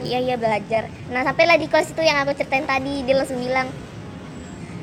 [0.00, 0.88] Iya iya belajar.
[1.12, 3.68] Nah sampailah di kelas itu yang aku ceritain tadi dia langsung bilang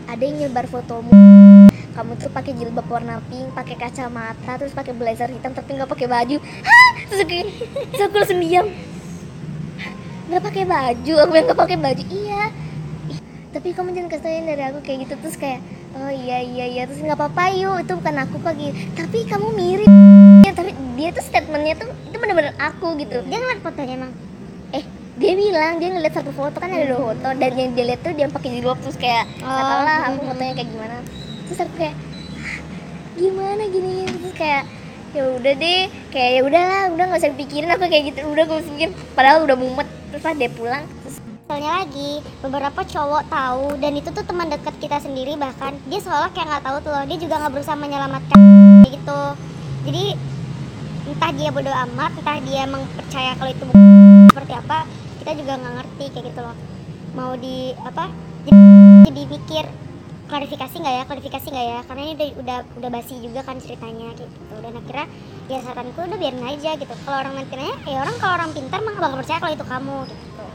[0.07, 1.11] ada yang nyebar fotomu.
[1.93, 6.07] Kamu tuh pakai jilbab warna pink pakai kacamata terus pakai blazer hitam tapi nggak pakai
[6.09, 6.37] baju.
[6.41, 6.91] Hah?
[7.13, 8.65] terus aku langsung diam.
[9.77, 9.93] "Hah?
[10.33, 12.03] nggak pakai baju aku yang nggak pakai baju.
[12.09, 12.43] Iya.
[13.53, 15.13] Tapi kamu jangan kasih tauin dari aku kayak gitu.
[15.21, 15.59] Terus kayak
[15.93, 16.83] oh iya iya iya.
[16.89, 17.85] Terus nggak apa-apa yuk.
[17.85, 18.73] Itu bukan aku kok gitu.
[18.97, 19.89] Tapi kamu mirip.
[20.41, 23.21] Ya tapi dia tuh statementnya tuh itu bener-bener aku gitu.
[23.29, 24.11] Dia ngeliat fotonya emang
[24.73, 27.27] eh dia bilang dia ngeliat satu foto kan ada dua foto.
[27.39, 30.27] Dan yang dia lihat tuh dia pakai jilbab terus kayak Oh, tau lah aku hmm.
[30.35, 30.95] fotonya kayak gimana.
[31.47, 32.57] Terus aku kayak "Hah,
[33.15, 34.63] gimana gini terus kayak
[35.15, 35.81] ya udah deh.
[36.11, 38.19] Kayak ya udahlah udah nggak usah dipikirin aku kayak gitu.
[38.27, 39.87] Udah gue pikir padahal udah mumet.
[40.11, 44.75] Terus pas dia pulang terus Soalnya lagi beberapa cowok tahu dan itu tuh teman dekat
[44.83, 45.71] kita sendiri bahkan.
[45.87, 48.37] Dia seolah kayak nggak tahu tuh loh dia juga nggak berusaha menyelamatkan
[48.91, 49.21] gitu.
[49.87, 50.05] Jadi
[51.03, 53.63] entah dia bodoh amat entah dia emang percaya kalau itu
[54.31, 56.55] seperti apa kita juga nggak ngerti kayak gitu loh.
[57.15, 58.11] Mau di apa
[58.43, 58.59] jadi,
[59.07, 59.65] jadi pikir
[60.27, 61.79] klarifikasi nggak ya klarifikasi nggak ya?
[61.87, 64.55] Karena ini udah, udah udah basi juga kan ceritanya kayak gitu.
[64.59, 65.07] Dan akhirnya
[65.47, 66.91] ya saranku udah biarin aja gitu.
[67.07, 69.97] Kalau orang nanti nanya ya orang kalau orang pintar mah bakal percaya kalau itu kamu
[70.11, 70.45] gitu.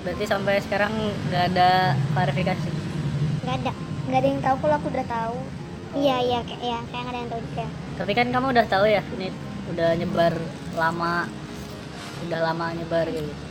[0.00, 0.92] Berarti sampai sekarang
[1.28, 1.70] nggak ada
[2.16, 2.68] klarifikasi?
[3.44, 3.72] Nggak ada.
[4.08, 5.38] Nggak ada yang tahu kalau aku udah tahu.
[5.92, 7.66] Iya iya kayak ya kayak nggak ada yang tahu juga.
[8.00, 9.28] Tapi kan kamu udah tahu ya ini
[9.68, 10.32] udah nyebar
[10.72, 11.28] lama
[12.24, 13.47] udah lama nyebar gitu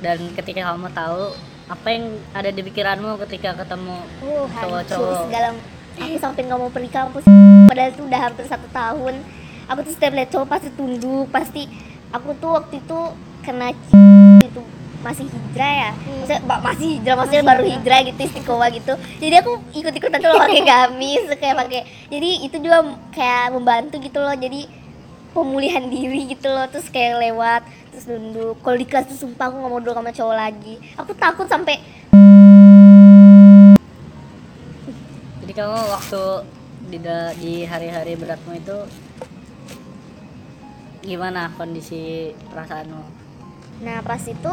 [0.00, 1.32] dan ketika kamu tahu
[1.70, 5.28] apa yang ada di pikiranmu ketika ketemu uh Cowok-cowok.
[5.28, 5.48] segala
[5.94, 7.24] aku sampai nggak mau pergi kampus.
[7.68, 9.14] Padahal itu udah hampir satu tahun.
[9.70, 11.62] Aku tuh setiap lihat cowok pasti tunduk pasti
[12.10, 12.98] aku tuh waktu itu
[13.40, 14.60] kena itu
[15.00, 15.90] masih hijrah ya.
[15.94, 17.98] Maksudnya ba- masih hijrah maksudnya baru hijrah.
[18.02, 18.92] gitu istiqomah gitu.
[19.22, 22.78] Jadi aku ikut ikutan tuh pakai gamis kayak pakai jadi itu juga
[23.14, 24.34] kayak membantu gitu loh.
[24.34, 24.79] Jadi
[25.30, 26.66] pemulihan diri gitu loh.
[26.70, 28.58] Terus kayak lewat terus nunduk.
[28.62, 30.74] Kalau di kelas tuh sumpah aku nggak mau duduk sama cowok lagi.
[30.98, 31.80] Aku takut sampai
[35.50, 36.22] jadi kamu waktu
[36.94, 36.98] di
[37.42, 38.86] di hari-hari beratmu itu
[41.02, 43.02] gimana kondisi perasaanmu?
[43.82, 44.52] Nah pas itu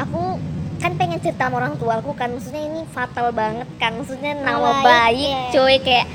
[0.00, 0.22] aku
[0.80, 2.32] kan pengen cerita sama orang tua aku kan.
[2.32, 4.00] Maksudnya ini fatal banget kan.
[4.00, 5.52] Maksudnya nama baik, baik iya.
[5.52, 5.76] cuy.
[5.84, 6.06] Kayak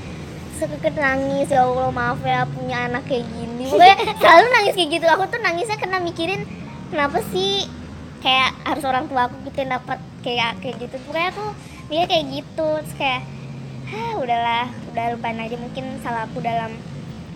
[0.68, 3.68] sekeket nangis ya Allah maaf ya punya anak kayak gini.
[3.70, 5.08] Pokoknya selalu nangis kayak gitu.
[5.12, 6.42] Aku tuh nangisnya karena mikirin
[6.90, 7.68] kenapa sih
[8.24, 10.96] kayak harus orang tua aku gitu yang dapat kayak kayak gitu.
[11.08, 11.46] Pokoknya aku
[11.92, 13.22] mikir kayak gitu terus kayak
[13.94, 16.74] Hah, udahlah udah lupain aja mungkin salah aku dalam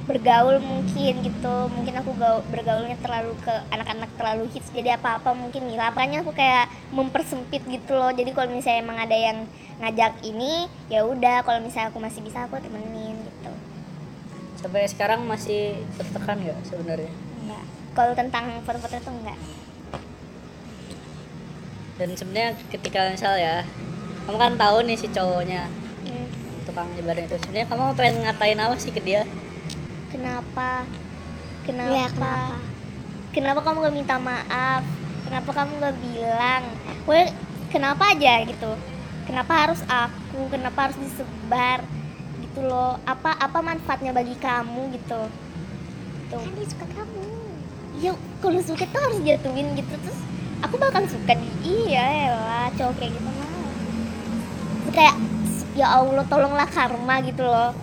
[0.10, 1.56] bergaul mungkin gitu.
[1.70, 6.34] Mungkin aku gaul, bergaulnya terlalu ke anak-anak terlalu hits jadi apa-apa mungkin ngira apanya aku
[6.34, 8.10] kayak mempersempit gitu loh.
[8.10, 9.46] Jadi kalau misalnya emang ada yang
[9.78, 12.98] ngajak ini ya udah kalau misalnya aku masih bisa aku temenin.
[12.98, 13.07] gitu
[14.58, 17.12] sampai sekarang masih tertekan nggak sebenarnya?
[17.46, 19.38] Enggak kalau tentang foto-foto itu enggak
[21.98, 23.66] dan sebenarnya ketika misal ya
[24.30, 25.66] kamu kan tahu nih si cowoknya
[26.08, 26.28] Hmm,
[26.64, 27.36] tukang nyebarin itu.
[27.36, 29.28] Sebenarnya kamu pengen ngatain apa sih ke dia?
[30.08, 30.88] Kenapa?
[31.68, 31.92] Kenapa?
[31.92, 32.56] Ya kenapa?
[33.36, 34.88] Kenapa kamu gak minta maaf?
[35.28, 36.64] Kenapa kamu gak bilang?
[37.04, 37.28] Well
[37.68, 38.72] kenapa aja gitu.
[39.28, 40.48] Kenapa harus aku?
[40.48, 41.84] Kenapa harus disebar
[42.58, 42.98] gitu loh.
[43.06, 45.22] Apa apa manfaatnya bagi kamu gitu.
[46.34, 46.42] Tuh.
[46.42, 47.22] Kan dia suka kamu.
[48.02, 49.94] Ya kalau suka tuh harus jatuhin gitu.
[49.94, 50.20] Terus
[50.66, 53.50] aku bakal suka di iya lah cowok kayak gitu mah.
[54.90, 55.16] Kayak
[55.78, 57.78] ya Allah tolonglah karma gitu loh.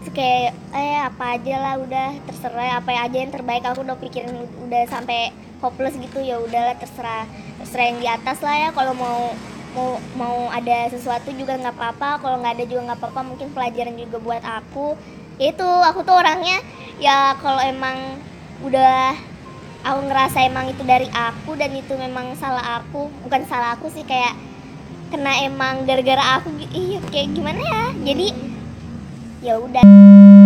[0.00, 2.80] Terus kayak eh apa aja lah udah terserah.
[2.80, 7.28] Apa aja yang terbaik aku udah pikirin udah sampai hopeless gitu ya udahlah terserah.
[7.60, 9.36] Terserah yang di atas lah ya kalau mau
[9.74, 12.22] mau mau ada sesuatu juga nggak apa-apa.
[12.22, 14.94] Kalau nggak ada juga nggak apa-apa mungkin pelajaran juga buat aku.
[15.36, 16.62] Itu aku tuh orangnya
[17.02, 18.22] ya kalau emang
[18.62, 19.18] udah
[19.82, 23.10] aku ngerasa emang itu dari aku dan itu memang salah aku.
[23.26, 24.38] Bukan salah aku sih kayak
[25.10, 26.54] kena emang gara-gara aku.
[26.70, 27.84] Iya kayak gimana ya?
[28.06, 28.26] Jadi
[29.44, 29.84] ya udah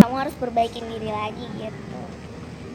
[0.03, 2.01] kamu harus perbaikin diri lagi gitu.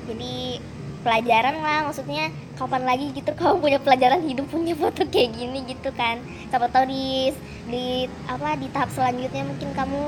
[0.07, 0.61] Jadi
[1.03, 5.91] pelajaran lah maksudnya kapan lagi gitu kamu punya pelajaran hidup punya foto kayak gini gitu
[5.93, 6.23] kan.
[6.49, 7.29] Siapa tahu di
[7.67, 10.01] di apa di tahap selanjutnya mungkin kamu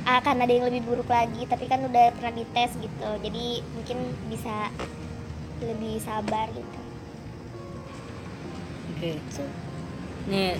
[0.00, 3.08] akan ada yang lebih buruk lagi tapi kan udah pernah dites gitu.
[3.22, 4.68] Jadi mungkin bisa
[5.62, 6.80] lebih sabar gitu.
[8.96, 9.10] Oke.
[10.28, 10.58] Nih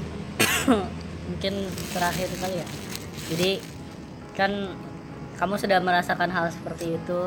[1.28, 1.54] mungkin
[1.92, 2.68] terakhir kali ya.
[3.30, 3.50] Jadi
[4.38, 4.52] kan
[5.40, 7.22] kamu sudah merasakan hal seperti itu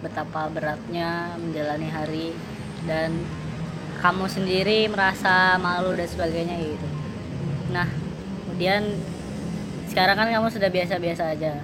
[0.00, 2.32] betapa beratnya menjalani hari
[2.88, 3.12] dan
[4.00, 6.88] kamu sendiri merasa malu dan sebagainya gitu.
[7.68, 7.84] Nah
[8.48, 8.96] kemudian
[9.92, 11.60] sekarang kan kamu sudah biasa-biasa aja.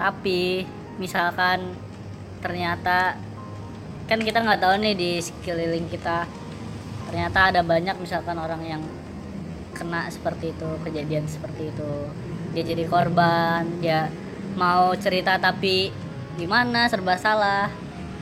[0.00, 0.64] Tapi
[0.96, 1.76] misalkan
[2.40, 3.20] ternyata
[4.08, 6.24] kan kita nggak tahu nih di sekeliling kita
[7.12, 8.82] ternyata ada banyak misalkan orang yang
[9.76, 11.92] kena seperti itu kejadian seperti itu.
[12.56, 14.08] Dia jadi korban dia
[14.56, 15.92] mau cerita tapi
[16.40, 17.68] gimana serba salah.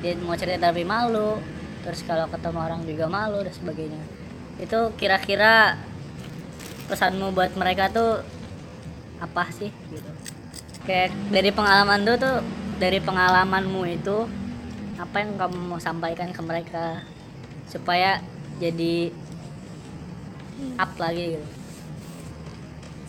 [0.03, 1.39] Dia mau cerita tapi malu.
[1.87, 4.03] Terus kalau ketemu orang juga malu dan sebagainya.
[4.59, 5.79] Itu kira-kira
[6.91, 8.21] pesanmu buat mereka tuh
[9.23, 10.11] apa sih gitu?
[10.85, 12.37] Kayak dari pengalaman tuh tuh
[12.77, 14.29] dari pengalamanmu itu
[15.01, 17.03] apa yang kamu mau sampaikan ke mereka
[17.67, 18.21] supaya
[18.63, 19.11] jadi
[20.79, 21.64] up lagi gitu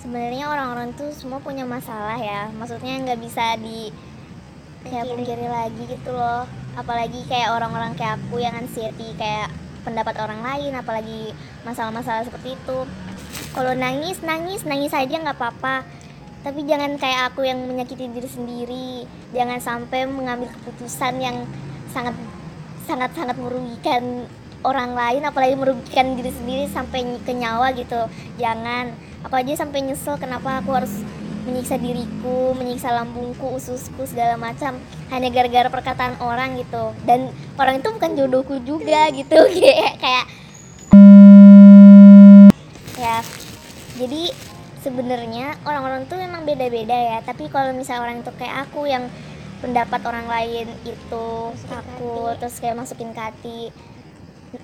[0.05, 2.53] sebenarnya orang-orang tuh semua punya masalah ya.
[2.53, 3.89] Maksudnya nggak bisa di
[4.85, 6.45] kayak pungkiri lagi gitu loh.
[6.77, 9.49] Apalagi kayak orang-orang kayak aku yang anxiety kayak
[9.81, 11.33] pendapat orang lain apalagi
[11.65, 12.77] masalah-masalah seperti itu.
[13.57, 15.81] Kalau nangis nangis nangis aja nggak apa-apa.
[16.45, 18.89] Tapi jangan kayak aku yang menyakiti diri sendiri.
[19.33, 21.49] Jangan sampai mengambil keputusan yang
[21.89, 22.13] sangat
[22.85, 24.29] sangat sangat merugikan
[24.65, 28.09] orang lain apalagi merugikan diri sendiri sampai ke nyawa gitu.
[28.41, 28.89] Jangan
[29.21, 30.93] aku aja sampai nyesel kenapa aku harus
[31.45, 34.81] menyiksa diriku menyiksa lambungku ususku segala macam.
[35.13, 36.97] Hanya gara-gara perkataan orang gitu.
[37.05, 37.29] Dan
[37.61, 40.25] orang itu bukan jodohku juga gitu kayak kayak.
[42.97, 43.21] Ya
[43.95, 44.33] jadi
[44.81, 47.17] sebenarnya orang-orang tuh memang beda-beda ya.
[47.21, 49.05] Tapi kalau misalnya orang itu kayak aku yang
[49.63, 51.27] pendapat orang lain itu
[51.71, 53.59] aku terus kayak masukin ke hati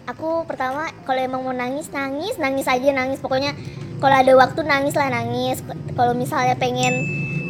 [0.08, 2.36] aku pertama kalau emang mau nangis nangis.
[2.38, 3.20] Nangis aja nangis.
[3.22, 3.56] Pokoknya
[4.02, 5.62] kalau ada waktu nangis lah nangis.
[5.94, 6.94] Kalau misalnya pengen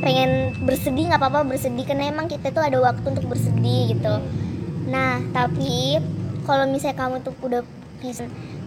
[0.02, 1.86] pengen bersedih nggak apa-apa bersedih.
[1.86, 4.14] Karena emang kita tuh ada waktu untuk bersedih gitu.
[4.90, 6.02] Nah tapi
[6.44, 7.62] kalau misalnya kamu tuh udah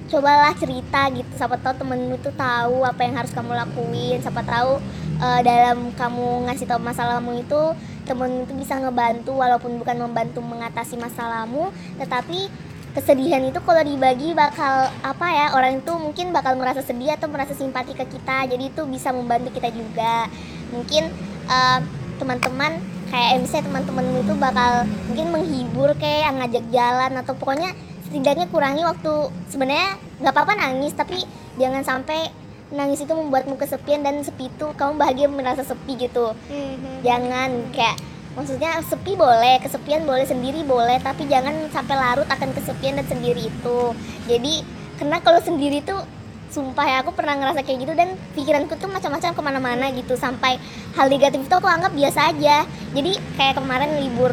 [0.08, 1.30] cobalah cerita gitu.
[1.34, 4.20] Siapa tahu temenmu tuh tahu apa yang harus kamu lakuin.
[4.20, 4.78] Siapa tahu
[5.20, 7.62] uh, dalam kamu ngasih tahu masalahmu itu
[8.04, 11.72] temen itu bisa ngebantu walaupun bukan membantu mengatasi masalahmu.
[11.96, 12.52] Tetapi
[12.94, 17.52] kesedihan itu kalau dibagi bakal apa ya orang itu mungkin bakal merasa sedih atau merasa
[17.52, 18.46] simpati ke kita.
[18.46, 20.30] Jadi itu bisa membantu kita juga.
[20.70, 21.10] Mungkin
[21.50, 21.82] uh,
[22.22, 22.78] teman-teman
[23.10, 24.72] kayak misalnya teman-teman itu bakal
[25.10, 27.74] mungkin menghibur kayak ngajak jalan atau pokoknya
[28.06, 29.14] setidaknya kurangi waktu.
[29.50, 31.18] Sebenarnya nggak apa-apa nangis tapi
[31.58, 32.30] jangan sampai
[32.70, 36.34] nangis itu membuatmu kesepian dan sepi itu kamu bahagia merasa sepi gitu.
[36.50, 36.94] Mm-hmm.
[37.06, 37.98] jangan kayak
[38.34, 43.46] maksudnya sepi boleh kesepian boleh sendiri boleh tapi jangan sampai larut akan kesepian dan sendiri
[43.46, 43.80] itu.
[44.26, 44.66] Jadi
[44.98, 46.02] karena kalau sendiri tuh
[46.50, 50.14] sumpah ya aku pernah ngerasa kayak gitu dan pikiranku tuh macam-macam ke mana-mana gitu.
[50.18, 50.58] Sampai
[50.94, 52.66] hal negatif itu aku anggap biasa aja.
[52.94, 54.30] Jadi kayak kemarin libur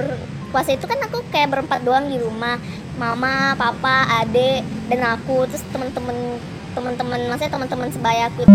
[0.53, 2.57] puasa itu kan aku kayak berempat doang di rumah.
[2.97, 4.61] Mama papa ade
[4.91, 6.37] dan aku terus temen-temen
[6.77, 8.45] teman-teman maksudnya teman-teman sebayaku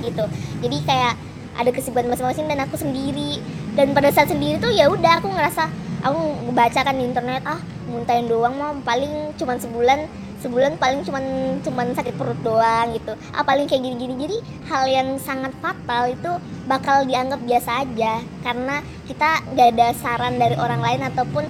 [0.00, 0.24] gitu.
[0.64, 1.14] Jadi kayak
[1.52, 5.68] ada kesibukan masing-masing dan aku sendiri dan pada saat sendiri tuh ya udah aku ngerasa
[6.04, 10.08] aku baca kan di internet ah muntahin doang mah paling cuman sebulan
[10.42, 11.24] sebulan paling cuman
[11.62, 13.14] cuman sakit perut doang gitu.
[13.30, 14.26] Ah paling kayak gini-gini.
[14.26, 16.30] Jadi hal yang sangat fatal itu
[16.66, 21.46] bakal dianggap biasa aja karena kita gak ada saran dari orang lain ataupun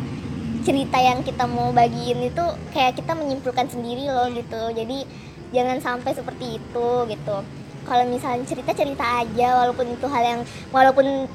[0.63, 4.61] cerita yang kita mau bagiin itu kayak kita menyimpulkan sendiri loh gitu.
[4.77, 5.09] Jadi
[5.57, 7.37] jangan sampai seperti itu gitu.
[7.83, 11.27] Kalau misalnya cerita cerita aja walaupun itu hal yang walaupun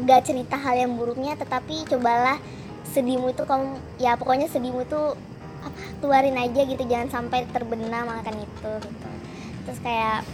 [0.00, 2.40] gak cerita hal yang buruknya tetapi cobalah
[2.92, 5.16] sedihmu itu kamu ya pokoknya sedihmu itu
[5.62, 9.08] apa keluarin aja gitu jangan sampai terbenam akan itu gitu.
[9.62, 10.26] Terus kayak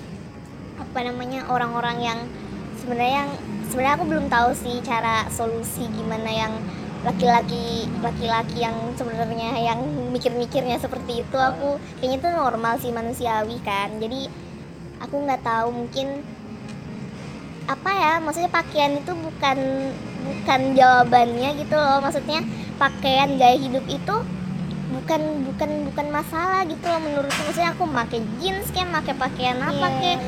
[0.78, 2.18] apa namanya orang-orang yang
[2.80, 3.30] sebenarnya yang
[3.68, 6.52] sebenarnya aku belum tahu sih cara solusi gimana yang
[7.06, 9.78] laki-laki laki-laki yang sebenarnya yang
[10.10, 11.36] mikir-mikirnya seperti itu.
[11.36, 14.00] Aku kayaknya itu normal sih manusiawi kan.
[14.00, 14.26] Jadi
[14.98, 16.24] aku nggak tahu mungkin
[17.68, 19.58] apa ya maksudnya pakaian itu bukan
[20.24, 22.00] bukan jawabannya gitu loh.
[22.00, 22.40] Maksudnya
[22.80, 24.16] pakaian gaya hidup itu
[24.88, 29.84] bukan bukan bukan masalah gitu loh menurutku maksudnya aku pakai jeans kayak pakai pakaian apa
[29.84, 30.20] yeah, kayak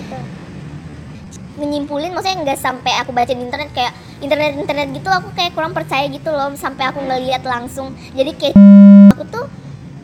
[1.57, 5.73] menyimpulin maksudnya nggak sampai aku baca di internet kayak internet internet gitu aku kayak kurang
[5.73, 7.97] percaya gitu loh sampai aku ngeliat langsung.
[8.13, 8.55] Jadi kayak
[9.17, 9.45] aku tuh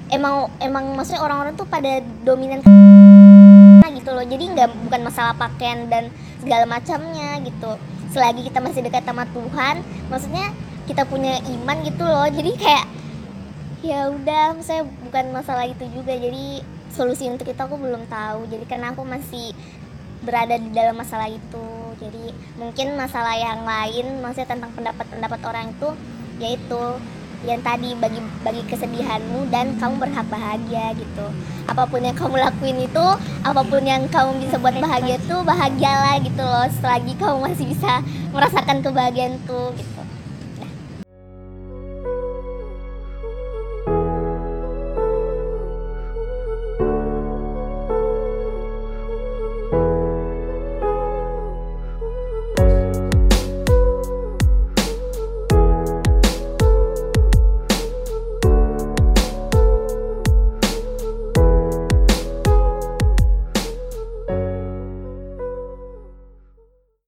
[0.09, 2.64] emang emang maksudnya orang-orang tuh pada dominan
[3.92, 4.25] gitu loh.
[4.25, 6.09] Jadi nggak bukan masalah pakaian dan
[6.47, 7.75] segala macamnya gitu.
[8.15, 10.55] Selagi kita masih dekat sama Tuhan maksudnya
[10.87, 12.31] kita punya iman gitu loh.
[12.31, 12.87] Jadi kayak
[13.83, 16.15] ya udah saya bukan masalah itu juga.
[16.15, 16.63] Jadi
[16.95, 18.47] solusi untuk itu aku belum tahu.
[18.47, 19.51] Jadi karena aku masih
[20.23, 21.67] berada di dalam masalah itu.
[21.99, 22.31] Jadi
[22.63, 25.91] mungkin masalah yang lain maksudnya tentang pendapat-pendapat orang itu
[26.39, 26.83] yaitu
[27.44, 31.27] yang tadi bagi bagi kesedihanmu dan kamu berhak bahagia gitu.
[31.68, 33.07] Apa pun yang kamu lakuin itu
[33.44, 36.66] apa pun yang kamu bisa buat bahagia itu bahagialah gitu loh.
[36.81, 38.01] Selagi kamu masih bisa
[38.33, 40.06] merasakan kebahagiaan tuh gitu